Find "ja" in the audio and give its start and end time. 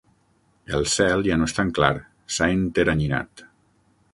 1.27-1.37